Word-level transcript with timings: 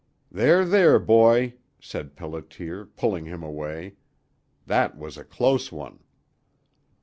"There, 0.31 0.65
there, 0.65 0.97
boy," 0.97 1.53
said 1.79 2.15
Pelliter, 2.15 2.87
pulling 2.95 3.25
him 3.25 3.43
away. 3.43 3.97
"That 4.65 4.97
was 4.97 5.15
a 5.15 5.23
close 5.23 5.71
one!" 5.71 5.99